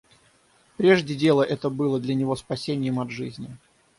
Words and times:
Прежде 0.77 1.13
дело 1.13 1.43
это 1.43 1.69
было 1.69 1.99
для 1.99 2.15
него 2.15 2.35
спасением 2.35 2.99
от 2.99 3.11
жизни. 3.11 3.55